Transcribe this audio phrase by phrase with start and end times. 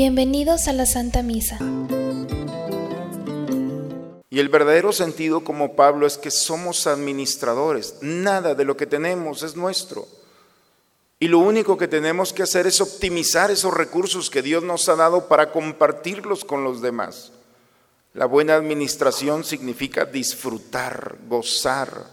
[0.00, 1.58] Bienvenidos a la Santa Misa.
[4.30, 7.96] Y el verdadero sentido como Pablo es que somos administradores.
[8.00, 10.06] Nada de lo que tenemos es nuestro.
[11.18, 14.94] Y lo único que tenemos que hacer es optimizar esos recursos que Dios nos ha
[14.94, 17.32] dado para compartirlos con los demás.
[18.14, 22.06] La buena administración significa disfrutar, gozar.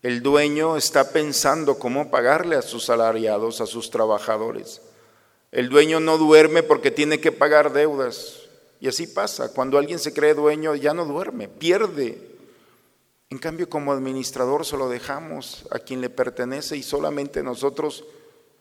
[0.00, 4.80] El dueño está pensando cómo pagarle a sus salariados, a sus trabajadores.
[5.50, 8.42] El dueño no duerme porque tiene que pagar deudas.
[8.80, 9.52] Y así pasa.
[9.52, 12.18] Cuando alguien se cree dueño ya no duerme, pierde.
[13.30, 18.04] En cambio, como administrador se lo dejamos a quien le pertenece y solamente nosotros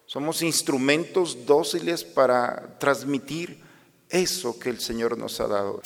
[0.05, 3.61] somos instrumentos dóciles para transmitir
[4.09, 5.81] eso que el Señor nos ha dado.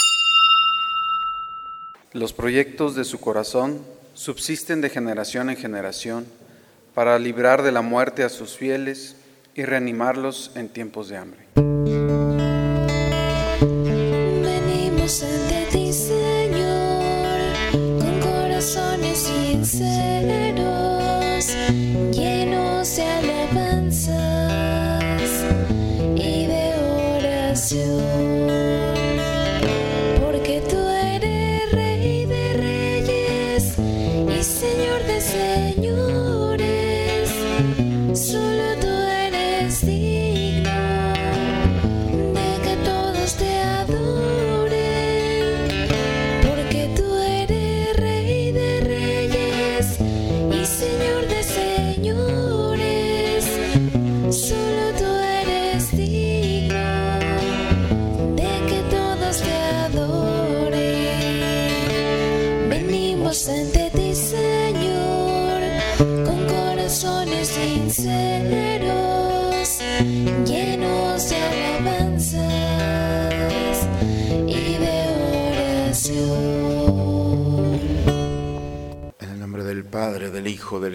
[2.14, 6.26] Los proyectos de su corazón subsisten de generación en generación
[6.94, 9.16] para librar de la muerte a sus fieles
[9.56, 11.71] y reanimarlos en tiempos de hambre.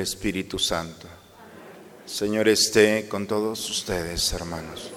[0.07, 1.09] Espíritu Santo.
[2.07, 4.93] Señor esté con todos ustedes, hermanos.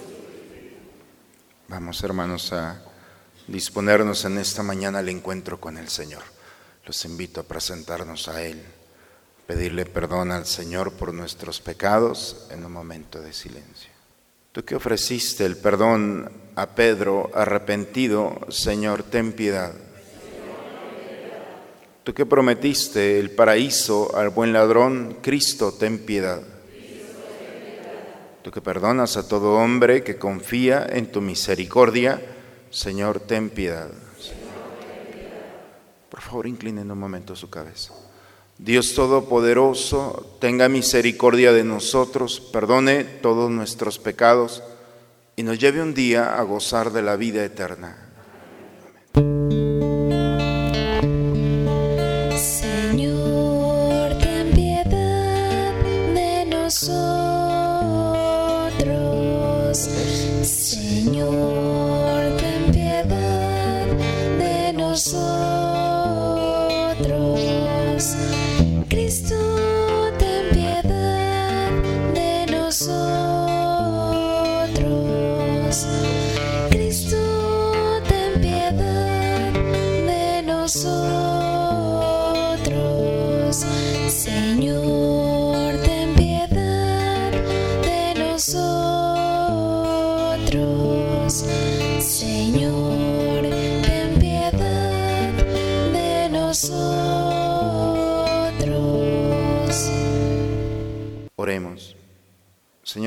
[1.67, 2.79] Vamos, hermanos, a
[3.47, 6.21] disponernos en esta mañana al encuentro con el Señor.
[6.85, 8.63] Los invito a presentarnos a Él,
[9.47, 13.89] pedirle perdón al Señor por nuestros pecados en un momento de silencio.
[14.51, 19.73] Tú que ofreciste el perdón a Pedro arrepentido, Señor, ten piedad.
[22.09, 26.41] Tú que prometiste el paraíso al buen ladrón, Cristo, ten piedad.
[28.41, 32.19] Tú que perdonas a todo hombre que confía en tu misericordia,
[32.71, 33.91] Señor, ten piedad.
[36.09, 37.93] Por favor, inclinen un momento su cabeza.
[38.57, 44.63] Dios Todopoderoso, tenga misericordia de nosotros, perdone todos nuestros pecados
[45.35, 48.08] y nos lleve un día a gozar de la vida eterna.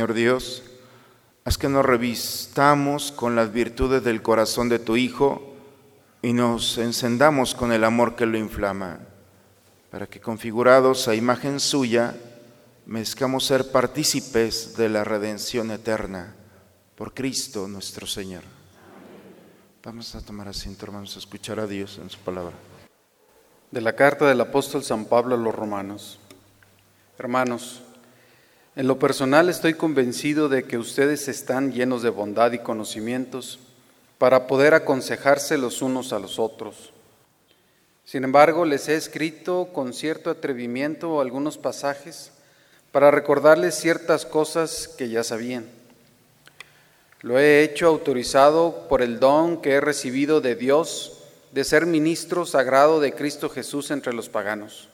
[0.02, 0.64] Señor Dios,
[1.44, 5.54] haz que nos revistamos con las virtudes del corazón de tu Hijo
[6.22, 8.98] y nos encendamos con el amor que lo inflama,
[9.92, 12.16] para que configurados a imagen suya,
[12.84, 16.34] merezcamos ser partícipes de la redención eterna
[16.96, 18.43] por Cristo nuestro Señor.
[19.84, 22.56] Vamos a tomar asiento, hermanos, a escuchar a Dios en su palabra.
[23.70, 26.19] De la carta del apóstol San Pablo a los romanos.
[27.20, 27.81] Hermanos,
[28.74, 33.58] en lo personal estoy convencido de que ustedes están llenos de bondad y conocimientos
[34.16, 36.92] para poder aconsejarse los unos a los otros.
[38.04, 42.32] Sin embargo, les he escrito con cierto atrevimiento algunos pasajes
[42.92, 45.66] para recordarles ciertas cosas que ya sabían.
[47.20, 51.19] Lo he hecho autorizado por el don que he recibido de Dios
[51.52, 54.88] de ser ministro sagrado de Cristo Jesús entre los paganos.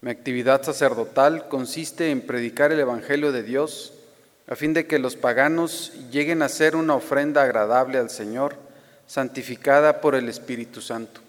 [0.00, 3.94] Mi actividad sacerdotal consiste en predicar el Evangelio de Dios
[4.46, 8.54] a fin de que los paganos lleguen a ser una ofrenda agradable al Señor,
[9.06, 11.20] santificada por el Espíritu Santo.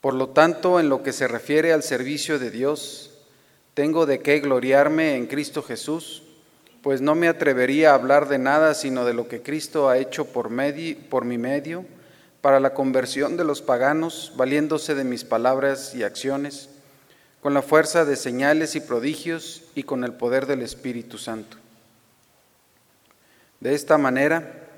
[0.00, 3.10] Por lo tanto, en lo que se refiere al servicio de Dios,
[3.74, 6.22] tengo de qué gloriarme en Cristo Jesús,
[6.82, 10.26] pues no me atrevería a hablar de nada sino de lo que Cristo ha hecho
[10.26, 11.84] por, medi- por mi medio
[12.40, 16.70] para la conversión de los paganos, valiéndose de mis palabras y acciones,
[17.42, 21.56] con la fuerza de señales y prodigios y con el poder del Espíritu Santo.
[23.60, 24.68] De esta manera,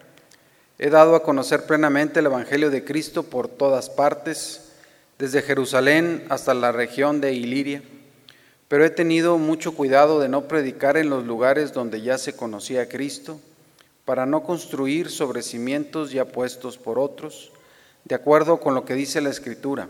[0.78, 4.72] he dado a conocer plenamente el Evangelio de Cristo por todas partes,
[5.18, 7.82] desde Jerusalén hasta la región de Iliria,
[8.68, 12.82] pero he tenido mucho cuidado de no predicar en los lugares donde ya se conocía
[12.82, 13.38] a Cristo,
[14.04, 17.52] para no construir sobre cimientos ya puestos por otros,
[18.04, 19.88] de acuerdo con lo que dice la Escritura.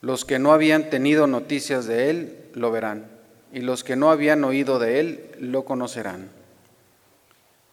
[0.00, 3.06] Los que no habían tenido noticias de Él lo verán,
[3.52, 6.30] y los que no habían oído de Él lo conocerán.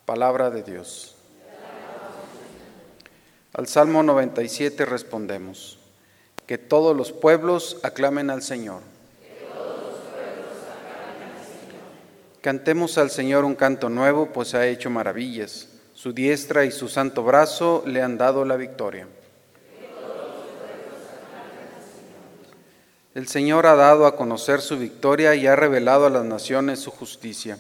[0.06, 1.16] Palabra de Dios.
[3.54, 5.80] Al Salmo 97 respondemos,
[6.46, 8.82] que todos los pueblos aclamen al Señor.
[12.42, 15.70] Cantemos al Señor un canto nuevo, pues ha hecho maravillas.
[15.94, 19.08] Su diestra y su santo brazo le han dado la victoria.
[23.18, 26.92] El Señor ha dado a conocer su victoria y ha revelado a las naciones su
[26.92, 27.58] justicia.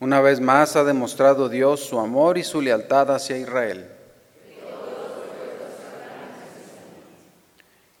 [0.00, 3.86] Una vez más ha demostrado Dios su amor y su lealtad hacia Israel.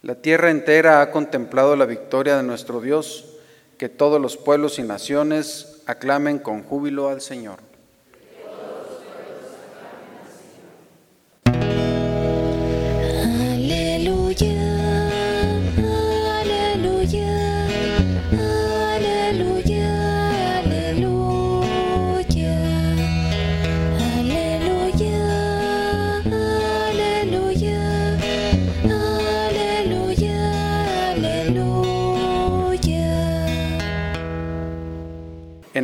[0.02, 3.36] La tierra entera ha contemplado la victoria de nuestro Dios,
[3.78, 7.67] que todos los pueblos y naciones aclamen con júbilo al Señor.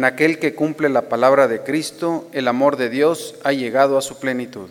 [0.05, 4.03] En aquel que cumple la palabra de Cristo, el amor de Dios ha llegado a
[4.03, 4.69] su plenitud.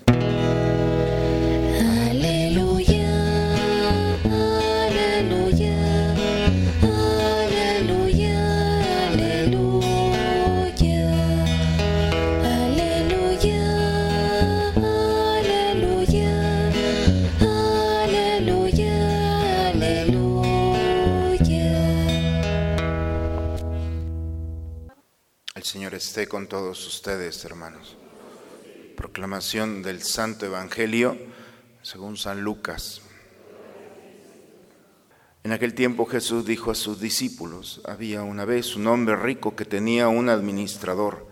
[26.14, 27.98] Esté con todos ustedes, hermanos.
[28.96, 31.18] Proclamación del Santo Evangelio
[31.82, 33.02] según San Lucas.
[35.44, 39.66] En aquel tiempo Jesús dijo a sus discípulos, había una vez un hombre rico que
[39.66, 41.26] tenía un administrador,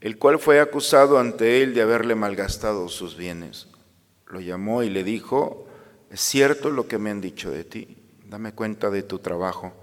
[0.00, 3.68] el cual fue acusado ante él de haberle malgastado sus bienes.
[4.28, 5.68] Lo llamó y le dijo,
[6.10, 9.74] es cierto lo que me han dicho de ti, dame cuenta de tu trabajo,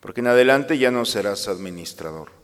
[0.00, 2.43] porque en adelante ya no serás administrador.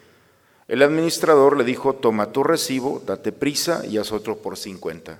[0.71, 5.19] El administrador le dijo, toma tu recibo, date prisa y haz otro por cincuenta.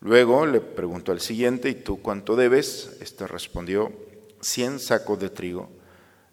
[0.00, 2.96] Luego le preguntó al siguiente, ¿y tú cuánto debes?
[3.02, 3.92] Este respondió,
[4.40, 5.68] cien sacos de trigo.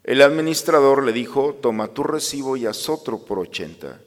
[0.02, 4.00] El administrador le dijo, toma tu recibo y haz otro por ochenta.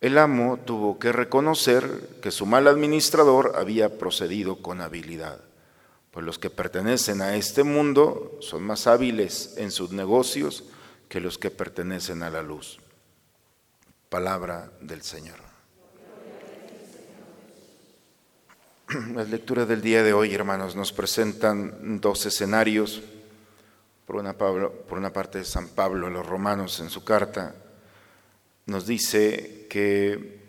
[0.00, 5.40] El amo tuvo que reconocer que su mal administrador había procedido con habilidad,
[6.12, 10.62] pues los que pertenecen a este mundo son más hábiles en sus negocios
[11.08, 12.78] que los que pertenecen a la luz.
[14.08, 15.36] Palabra del Señor.
[19.14, 23.02] Las lecturas del día de hoy, hermanos, nos presentan dos escenarios.
[24.06, 27.56] Por una, Pablo- por parte, San Pablo a los romanos en su carta
[28.66, 30.40] nos dice que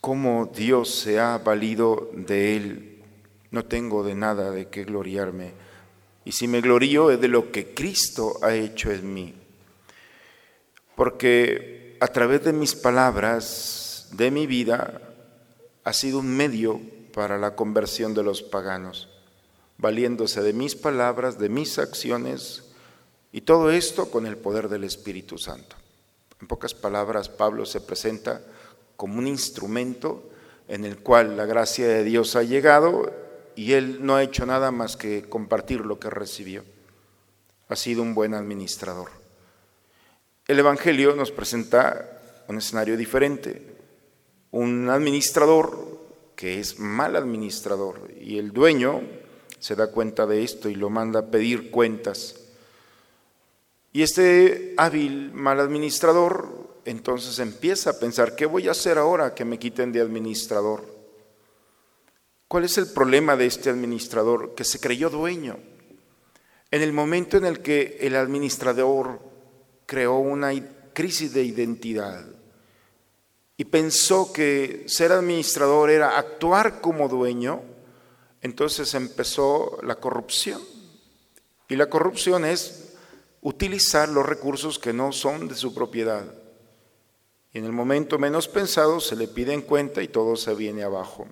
[0.00, 3.02] cómo Dios se ha valido de él.
[3.50, 5.52] No tengo de nada de qué gloriarme.
[6.26, 9.34] Y si me glorío es de lo que Cristo ha hecho en mí.
[10.94, 15.00] Porque a través de mis palabras, de mi vida,
[15.84, 16.80] ha sido un medio
[17.14, 19.08] para la conversión de los paganos,
[19.78, 22.64] valiéndose de mis palabras, de mis acciones,
[23.30, 25.76] y todo esto con el poder del Espíritu Santo.
[26.40, 28.42] En pocas palabras, Pablo se presenta
[28.96, 30.28] como un instrumento
[30.66, 33.12] en el cual la gracia de Dios ha llegado
[33.54, 36.64] y él no ha hecho nada más que compartir lo que recibió.
[37.68, 39.21] Ha sido un buen administrador.
[40.48, 43.62] El Evangelio nos presenta un escenario diferente.
[44.50, 46.00] Un administrador
[46.34, 49.02] que es mal administrador y el dueño
[49.60, 52.40] se da cuenta de esto y lo manda a pedir cuentas.
[53.92, 59.44] Y este hábil mal administrador entonces empieza a pensar, ¿qué voy a hacer ahora que
[59.44, 60.84] me quiten de administrador?
[62.48, 64.56] ¿Cuál es el problema de este administrador?
[64.56, 65.58] Que se creyó dueño.
[66.72, 69.31] En el momento en el que el administrador
[69.92, 70.54] creó una
[70.94, 72.24] crisis de identidad
[73.58, 77.60] y pensó que ser administrador era actuar como dueño,
[78.40, 80.62] entonces empezó la corrupción.
[81.68, 82.94] Y la corrupción es
[83.42, 86.24] utilizar los recursos que no son de su propiedad.
[87.52, 90.84] Y en el momento menos pensado se le pide en cuenta y todo se viene
[90.84, 91.28] abajo.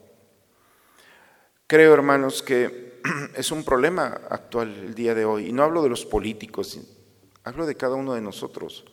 [1.66, 3.00] Creo, hermanos, que
[3.34, 5.46] es un problema actual el día de hoy.
[5.48, 6.78] Y no hablo de los políticos,
[7.44, 8.84] hablo de cada uno de nosotros.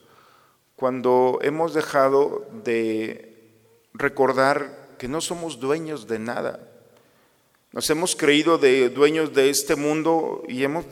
[0.76, 3.52] Cuando hemos dejado de
[3.94, 6.60] recordar que no somos dueños de nada,
[7.72, 10.86] nos hemos creído de dueños de este mundo y hemos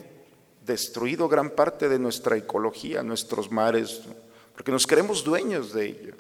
[0.66, 4.02] destruido gran parte de nuestra ecología, nuestros mares,
[4.54, 6.16] porque nos creemos dueños de ello.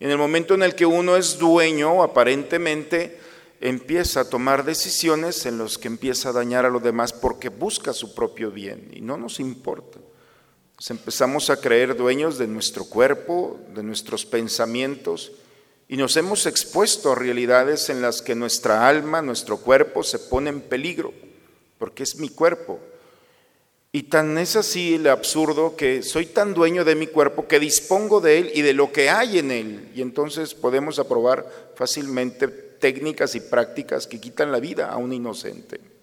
[0.00, 3.18] En el momento en el que uno es dueño, aparentemente
[3.60, 7.92] empieza a tomar decisiones en los que empieza a dañar a los demás porque busca
[7.92, 9.98] su propio bien y no nos importa.
[10.78, 15.32] Nos empezamos a creer dueños de nuestro cuerpo, de nuestros pensamientos,
[15.88, 20.50] y nos hemos expuesto a realidades en las que nuestra alma, nuestro cuerpo se pone
[20.50, 21.12] en peligro,
[21.78, 22.78] porque es mi cuerpo.
[23.90, 28.20] Y tan es así el absurdo que soy tan dueño de mi cuerpo que dispongo
[28.20, 29.90] de él y de lo que hay en él.
[29.96, 35.97] Y entonces podemos aprobar fácilmente técnicas y prácticas que quitan la vida a un inocente.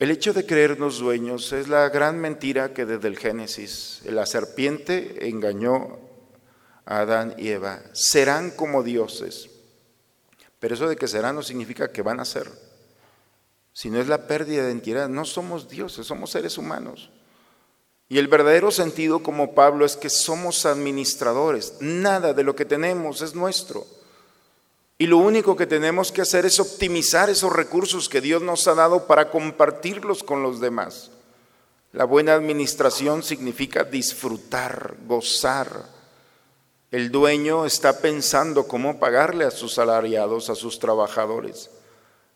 [0.00, 5.28] El hecho de creernos dueños es la gran mentira que desde el Génesis la serpiente
[5.28, 5.98] engañó
[6.86, 7.82] Adán y Eva.
[7.92, 9.50] Serán como dioses.
[10.58, 12.50] Pero eso de que serán no significa que van a ser.
[13.74, 15.10] Sino es la pérdida de identidad.
[15.10, 17.10] No somos dioses, somos seres humanos.
[18.08, 21.74] Y el verdadero sentido como Pablo es que somos administradores.
[21.80, 23.86] Nada de lo que tenemos es nuestro.
[25.00, 28.74] Y lo único que tenemos que hacer es optimizar esos recursos que Dios nos ha
[28.74, 31.10] dado para compartirlos con los demás.
[31.94, 35.86] La buena administración significa disfrutar, gozar,
[36.90, 41.70] el dueño está pensando cómo pagarle a sus salariados, a sus trabajadores.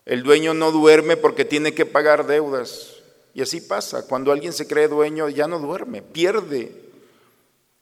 [0.07, 2.93] El dueño no duerme porque tiene que pagar deudas.
[3.35, 4.07] Y así pasa.
[4.07, 6.84] Cuando alguien se cree dueño ya no duerme, pierde.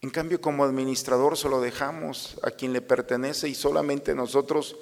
[0.03, 4.75] En cambio, como administrador solo dejamos a quien le pertenece y solamente nosotros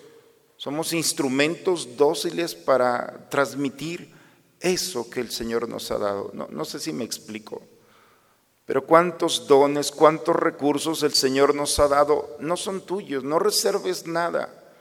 [0.57, 4.11] somos instrumentos dóciles para transmitir
[4.59, 6.31] eso que el Señor nos ha dado.
[6.33, 7.61] No, no sé si me explico.
[8.65, 14.07] Pero cuántos dones, cuántos recursos el Señor nos ha dado, no son tuyos, no reserves
[14.07, 14.73] nada.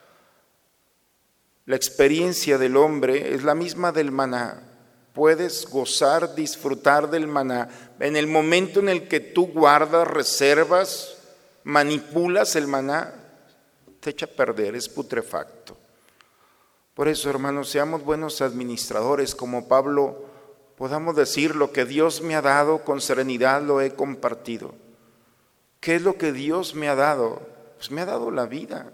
[1.66, 4.69] La experiencia del hombre es la misma del maná.
[5.12, 7.68] Puedes gozar, disfrutar del maná.
[7.98, 11.16] En el momento en el que tú guardas, reservas,
[11.64, 13.14] manipulas el maná,
[14.00, 15.76] te echa a perder, es putrefacto.
[16.94, 20.30] Por eso, hermanos, seamos buenos administradores como Pablo
[20.80, 24.74] podamos decir lo que Dios me ha dado, con serenidad lo he compartido.
[25.78, 27.42] ¿Qué es lo que Dios me ha dado?
[27.76, 28.90] Pues me ha dado la vida.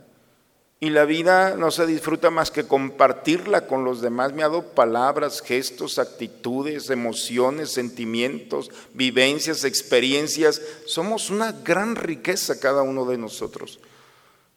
[0.86, 4.32] Y la vida no se disfruta más que compartirla con los demás.
[4.32, 10.62] Me ha dado palabras, gestos, actitudes, emociones, sentimientos, vivencias, experiencias.
[10.86, 13.80] Somos una gran riqueza cada uno de nosotros.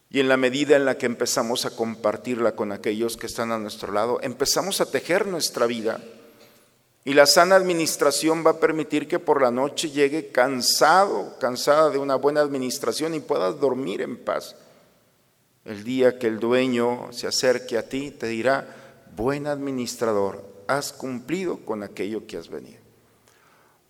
[0.08, 3.58] Y en la medida en la que empezamos a compartirla con aquellos que están a
[3.58, 6.00] nuestro lado, empezamos a tejer nuestra vida
[7.04, 11.98] y la sana administración va a permitir que por la noche llegue cansado, cansada de
[11.98, 14.54] una buena administración y puedas dormir en paz.
[15.70, 21.64] El día que el dueño se acerque a ti, te dirá, buen administrador, has cumplido
[21.64, 22.80] con aquello que has venido.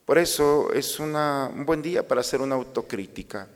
[0.04, 1.14] Por eso es un
[1.64, 3.48] buen día para hacer una autocrítica.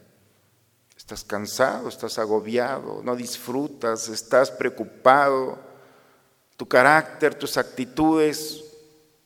[0.97, 5.59] Estás cansado, estás agobiado, no disfrutas, estás preocupado,
[6.57, 8.65] tu carácter, tus actitudes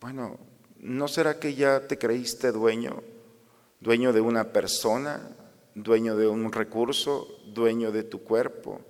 [0.00, 0.38] bueno,
[0.78, 3.02] ¿no será que ya te creíste dueño?
[3.80, 5.36] Dueño de una persona,
[5.74, 8.80] dueño de un recurso, dueño de tu cuerpo.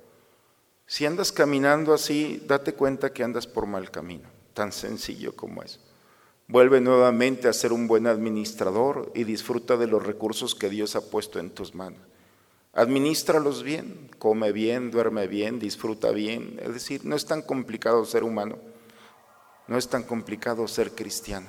[0.90, 5.80] Si andas caminando así, date cuenta que andas por mal camino, tan sencillo como es.
[6.47, 11.11] Vuelve nuevamente a ser un buen administrador y disfruta de los recursos que Dios ha
[11.11, 12.00] puesto en tus manos.
[12.73, 16.59] Administralos bien, come bien, duerme bien, disfruta bien.
[16.62, 18.57] Es decir, no es tan complicado ser humano,
[19.66, 21.49] no es tan complicado ser cristiano.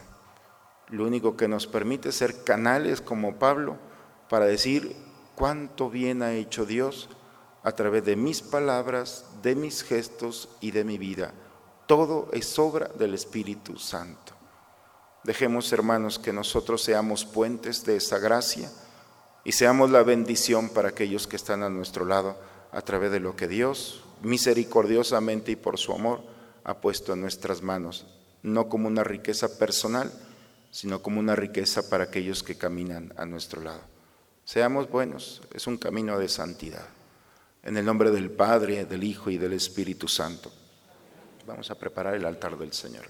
[0.90, 3.78] Lo único que nos permite ser canales como Pablo
[4.30, 4.98] para decir
[5.36, 7.08] cuánto bien ha hecho Dios
[7.64, 11.34] a través de mis palabras, de mis gestos y de mi vida.
[11.88, 14.34] Todo es obra del Espíritu Santo.
[15.24, 18.72] Dejemos, hermanos, que nosotros seamos puentes de esa gracia
[19.44, 22.38] y seamos la bendición para aquellos que están a nuestro lado
[22.72, 26.22] a través de lo que Dios misericordiosamente y por su amor
[26.64, 28.06] ha puesto en nuestras manos,
[28.44, 30.12] no como una riqueza personal,
[30.72, 33.82] sino como una riqueza para aquellos que caminan a nuestro lado.
[34.44, 36.86] Seamos buenos, es un camino de santidad.
[37.64, 40.52] En el nombre del Padre, del Hijo y del Espíritu Santo.
[41.46, 43.06] Vamos a preparar el altar del Señor.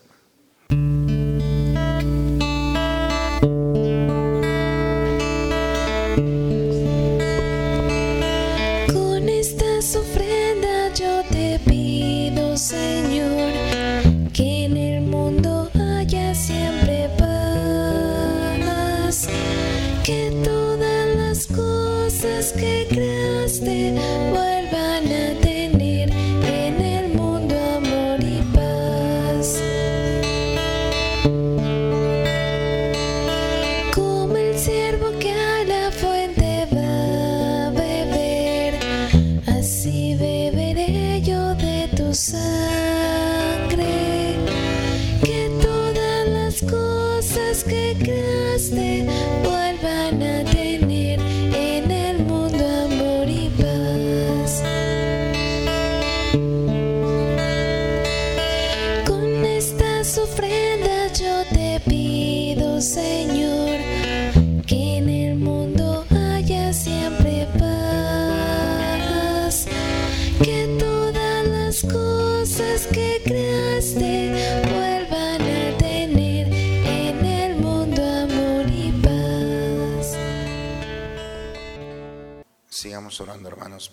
[42.10, 42.79] De tu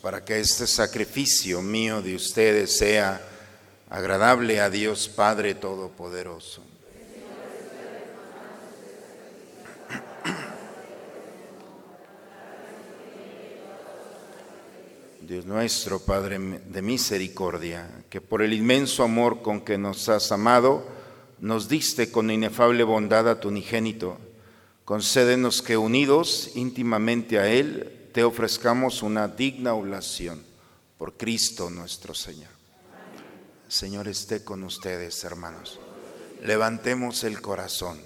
[0.07, 3.21] para que este sacrificio mío de ustedes sea
[3.91, 6.63] agradable a Dios Padre Todopoderoso.
[15.23, 20.87] Dios nuestro, Padre de misericordia, que por el inmenso amor con que nos has amado,
[21.41, 24.19] nos diste con inefable bondad a tu unigénito.
[24.85, 30.43] Concédenos que unidos íntimamente a Él, te ofrezcamos una digna oblación
[30.97, 32.49] por Cristo nuestro Señor.
[33.69, 35.79] Señor esté con ustedes, hermanos.
[36.43, 38.01] Levantemos el corazón.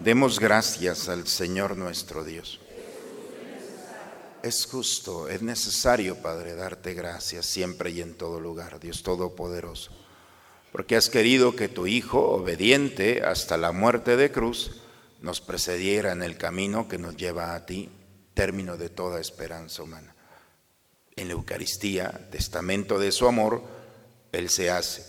[0.00, 2.58] Demos gracias al Señor nuestro Dios.
[4.42, 9.92] Es justo, es necesario, Padre, darte gracias siempre y en todo lugar, Dios Todopoderoso,
[10.72, 14.82] porque has querido que tu Hijo, obediente hasta la muerte de cruz,
[15.22, 17.88] nos precediera en el camino que nos lleva a ti,
[18.34, 20.14] término de toda esperanza humana.
[21.16, 23.62] En la Eucaristía, testamento de su amor,
[24.32, 25.04] Él se hace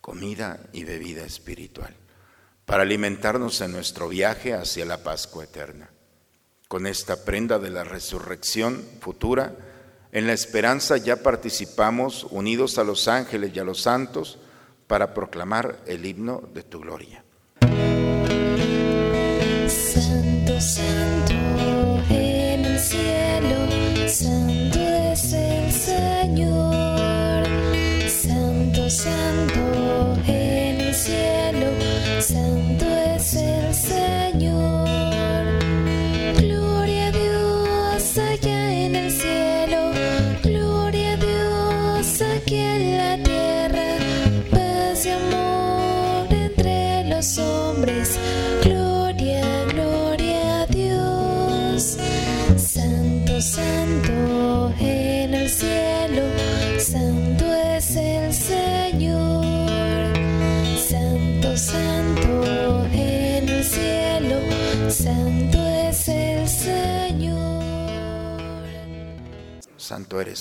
[0.00, 1.94] comida y bebida espiritual
[2.64, 5.90] para alimentarnos en nuestro viaje hacia la Pascua eterna.
[6.68, 9.54] Con esta prenda de la resurrección futura,
[10.12, 14.38] en la esperanza ya participamos unidos a los ángeles y a los santos
[14.86, 17.23] para proclamar el himno de tu gloria.
[34.34, 34.64] Señor.
[34.64, 34.73] Gloria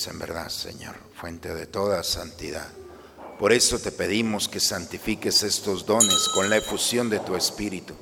[0.07, 2.67] en verdad, Señor, fuente de toda santidad.
[3.39, 7.93] Por eso te pedimos que santifiques estos dones con la efusión de tu Espíritu,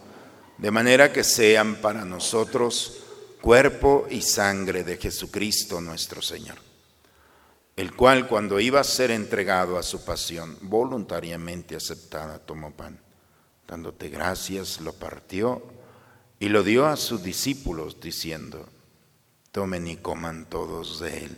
[0.58, 3.02] de manera que sean para nosotros
[3.42, 6.58] cuerpo y sangre de Jesucristo nuestro Señor,
[7.76, 13.00] el cual cuando iba a ser entregado a su pasión, voluntariamente aceptada, tomó pan,
[13.68, 15.64] dándote gracias, lo partió
[16.40, 18.68] y lo dio a sus discípulos, diciendo,
[19.52, 21.38] Tomen y coman todos de él,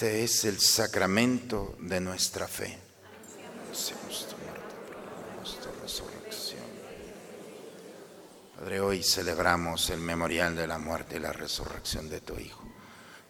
[0.00, 2.78] Este es el sacramento de nuestra fe.
[8.56, 12.66] Padre, hoy celebramos el memorial de la muerte y la resurrección de tu Hijo.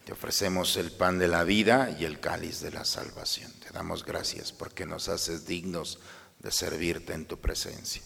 [0.05, 3.51] Te ofrecemos el pan de la vida y el cáliz de la salvación.
[3.59, 5.99] Te damos gracias porque nos haces dignos
[6.39, 8.01] de servirte en tu presencia.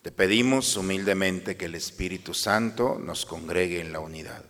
[0.00, 4.44] Te pedimos humildemente que el Espíritu Santo nos congregue en la unidad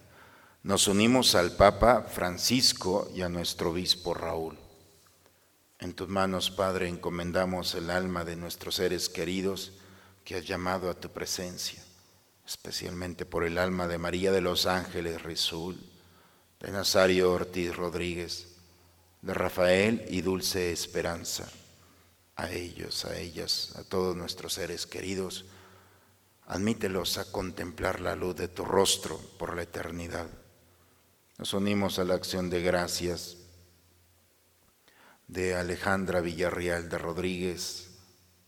[0.63, 4.59] nos unimos al Papa Francisco y a nuestro obispo Raúl.
[5.79, 9.73] En tus manos, Padre, encomendamos el alma de nuestros seres queridos
[10.23, 11.83] que has llamado a tu presencia,
[12.47, 15.79] especialmente por el alma de María de los Ángeles Rizul,
[16.61, 18.49] de Nazario Ortiz Rodríguez,
[19.23, 21.51] de Rafael y Dulce Esperanza.
[22.37, 25.47] A ellos, a ellas, a todos nuestros seres queridos,
[26.47, 30.29] admítelos a contemplar la luz de tu rostro por la eternidad.
[31.41, 33.39] Nos unimos a la acción de gracias
[35.27, 37.93] de Alejandra Villarreal de Rodríguez,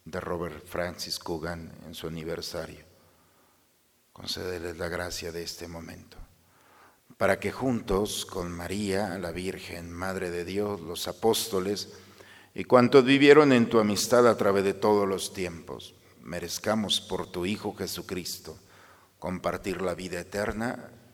[0.04, 2.84] de Robert Francis Coogan en su aniversario.
[4.12, 6.18] Concédeles la gracia de este momento,
[7.16, 11.94] para que juntos con María, la Virgen, Madre de Dios, los apóstoles
[12.54, 17.46] y cuantos vivieron en tu amistad a través de todos los tiempos, merezcamos por tu
[17.46, 18.58] Hijo Jesucristo
[19.18, 20.90] compartir la vida eterna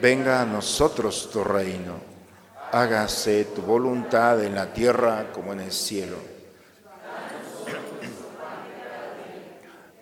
[0.00, 2.00] venga a nosotros tu reino,
[2.72, 6.16] hágase tu voluntad en la tierra como en el cielo.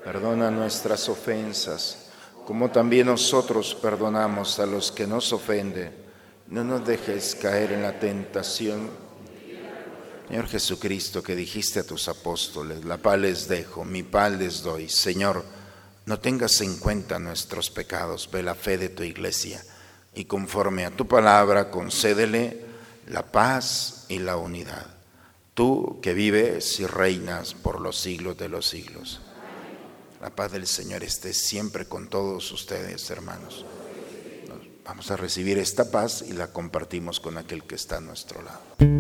[0.05, 2.11] Perdona nuestras ofensas,
[2.47, 5.93] como también nosotros perdonamos a los que nos ofenden.
[6.49, 8.89] No nos dejes caer en la tentación.
[10.29, 14.89] Señor Jesucristo, que dijiste a tus apóstoles, la paz les dejo, mi paz les doy.
[14.89, 15.45] Señor,
[16.05, 19.61] no tengas en cuenta nuestros pecados, ve la fe de tu iglesia
[20.17, 22.65] y conforme a tu palabra concédele
[23.09, 24.87] la paz y la unidad.
[25.55, 29.21] Tú que vives y reinas por los siglos de los siglos.
[30.21, 33.65] La paz del Señor esté siempre con todos ustedes, hermanos.
[34.85, 38.96] Vamos a recibir esta paz y la compartimos con aquel que está a nuestro lado.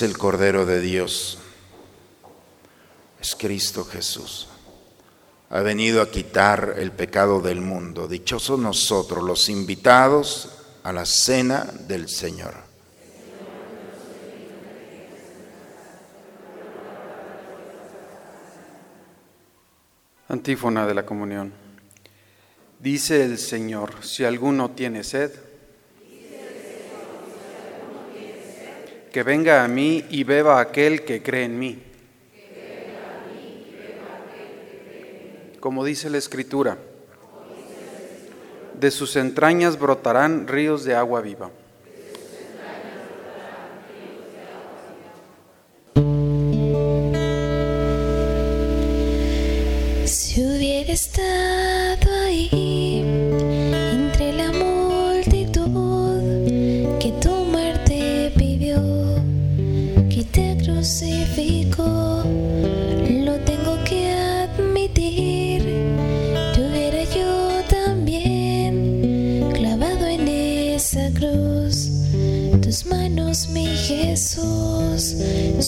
[0.00, 1.36] es el Cordero de Dios,
[3.20, 4.48] es Cristo Jesús.
[5.50, 8.08] Ha venido a quitar el pecado del mundo.
[8.08, 10.48] Dichosos nosotros, los invitados
[10.84, 12.54] a la cena del Señor.
[20.28, 21.52] Antífona de la comunión.
[22.78, 25.49] Dice el Señor, si alguno tiene sed,
[29.12, 31.82] que venga a mí y beba aquel que cree en mí.
[35.58, 36.78] Como dice la Escritura,
[38.74, 41.50] de sus entrañas brotarán ríos de agua viva.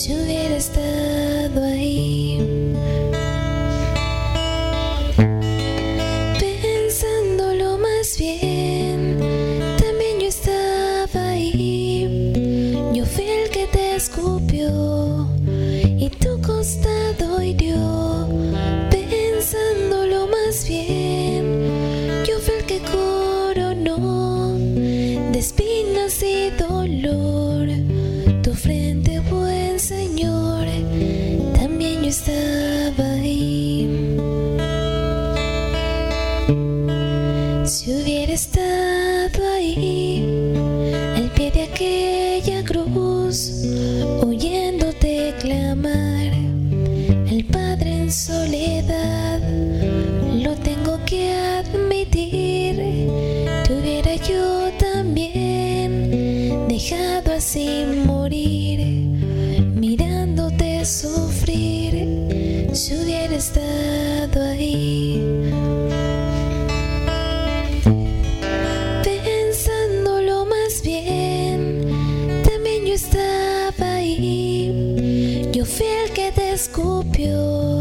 [0.02, 0.14] Si
[76.62, 77.71] escupió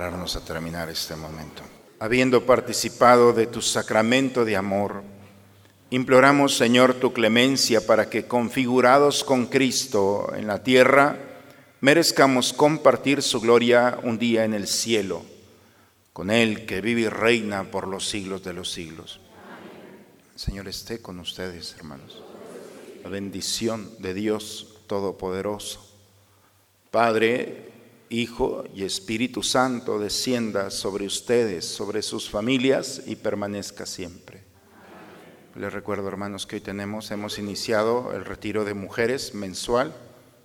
[0.00, 1.60] prepararnos a terminar este momento.
[1.98, 5.02] Habiendo participado de tu sacramento de amor,
[5.90, 11.18] imploramos, Señor, tu clemencia para que, configurados con Cristo en la tierra,
[11.82, 15.22] merezcamos compartir su gloria un día en el cielo,
[16.14, 19.20] con Él que vive y reina por los siglos de los siglos.
[20.34, 22.22] Señor, esté con ustedes, hermanos.
[23.02, 25.86] La bendición de Dios Todopoderoso.
[26.90, 27.69] Padre,
[28.12, 34.42] Hijo y Espíritu Santo descienda sobre ustedes, sobre sus familias y permanezca siempre.
[35.54, 39.94] Les recuerdo, hermanos, que hoy tenemos, hemos iniciado el retiro de mujeres mensual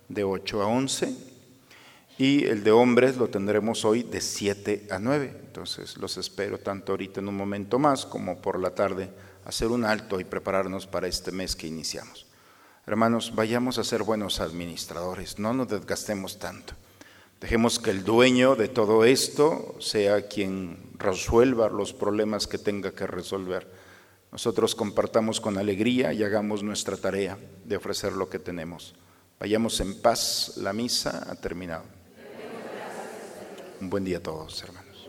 [0.08, 1.16] de 8 a 11
[2.18, 5.36] y el de hombres lo tendremos hoy de 7 a 9.
[5.46, 9.10] Entonces los espero tanto ahorita en un momento más como por la tarde
[9.44, 12.26] hacer un alto y prepararnos para este mes que iniciamos.
[12.86, 16.74] Hermanos, vayamos a ser buenos administradores, no nos desgastemos tanto.
[17.40, 23.06] Dejemos que el dueño de todo esto sea quien resuelva los problemas que tenga que
[23.06, 23.70] resolver.
[24.32, 28.94] Nosotros compartamos con alegría y hagamos nuestra tarea de ofrecer lo que tenemos.
[29.38, 31.84] Vayamos en paz, la misa ha terminado.
[33.80, 35.08] Un buen día a todos, hermanos.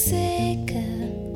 [0.00, 1.29] Seca.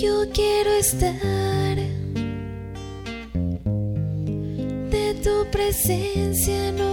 [0.00, 1.76] Yo quiero estar.
[4.90, 6.89] De tu presencia no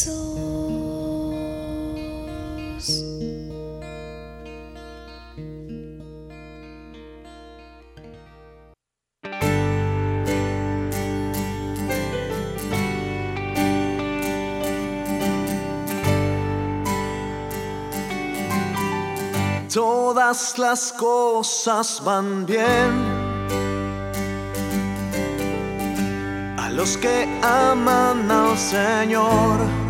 [0.00, 0.40] Jesús.
[19.72, 22.92] Todas las cosas van bien
[26.58, 29.89] a los que aman al Señor.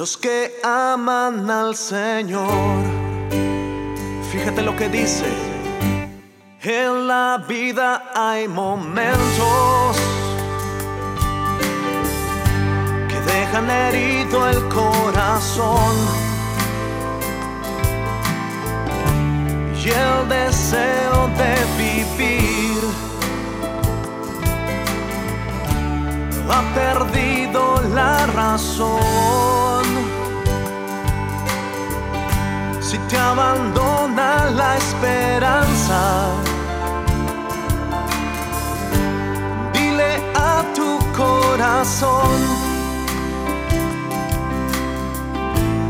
[0.00, 2.78] los que aman al Señor.
[4.32, 5.26] Fíjate lo que dice.
[6.62, 9.96] En la vida hay momentos
[13.10, 15.94] que dejan herido el corazón
[19.84, 22.69] y el deseo de vivir
[26.50, 29.84] ha perdido la razón.
[32.80, 36.00] Si te abandona la esperanza,
[39.72, 42.30] dile a tu corazón,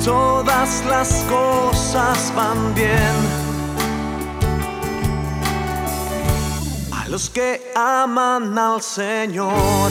[0.04, 3.16] todas las cosas van bien.
[6.92, 9.90] A los que aman al Señor,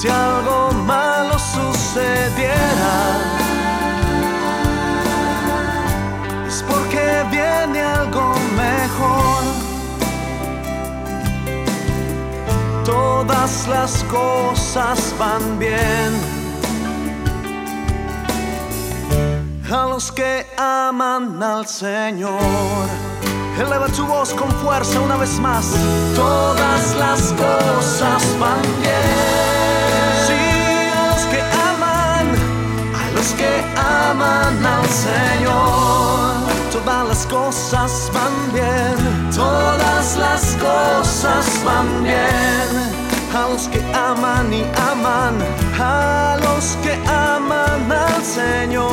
[0.00, 2.96] si algo malo sucediera,
[6.46, 9.42] es porque viene algo mejor.
[12.84, 16.12] Todas las cosas van bien.
[19.68, 22.86] A los que aman al Señor.
[23.58, 25.74] Eleva tu voz con fuerza una vez más.
[26.14, 28.77] Todas las cosas van bien.
[34.90, 36.48] Señor.
[36.72, 39.30] Todas las cosas van bien.
[39.34, 42.98] Todas las cosas van bien.
[43.34, 45.36] A los que aman y aman,
[45.78, 48.88] a los que aman al Señor.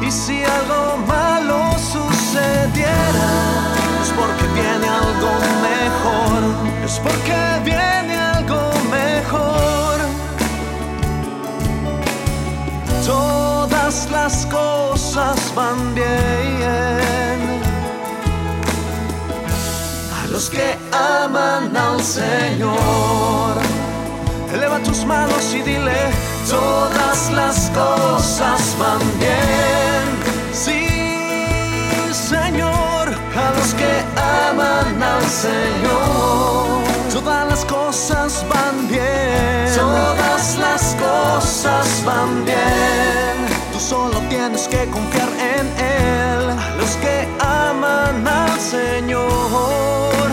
[0.00, 3.30] Y si algo malo sucediera,
[4.02, 5.32] es porque viene algo
[5.68, 6.40] mejor,
[6.84, 7.89] es porque viene
[14.30, 17.40] las cosas van bien.
[20.18, 23.56] A los que aman al Señor,
[24.54, 26.00] eleva tus manos y dile,
[26.48, 30.04] todas las cosas van bien.
[30.52, 30.86] Sí,
[32.12, 33.06] Señor,
[33.44, 33.92] a los que
[34.46, 39.74] aman al Señor, todas las cosas van bien.
[39.74, 43.39] Todas las cosas van bien.
[43.80, 46.56] Solo tienes que confiar en Él.
[46.78, 50.28] Los que aman al Señor.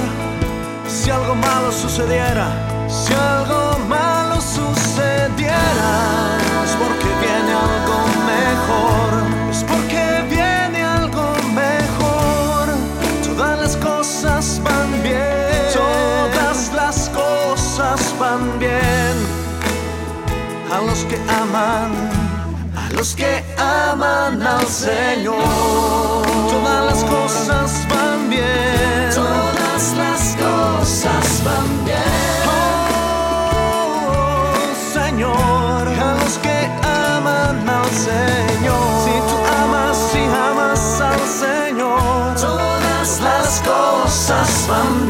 [0.88, 2.48] Si algo malo sucediera,
[2.90, 7.98] si algo malo sucediera, es porque viene algo
[8.36, 9.10] mejor,
[9.50, 12.68] es porque viene algo mejor.
[13.24, 19.16] Todas las cosas van bien, todas las cosas van bien.
[20.70, 22.07] A los que aman,
[22.98, 25.36] los que aman al Señor,
[26.50, 32.00] todas las cosas van bien, todas las cosas van bien.
[32.48, 32.94] Oh,
[34.94, 43.20] Señor, a los que aman al Señor, si tú amas, si amas al Señor, todas
[43.22, 45.08] las cosas van